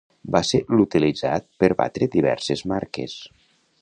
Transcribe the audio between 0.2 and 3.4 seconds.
Va ser l'utilitzat per batre diverses marques.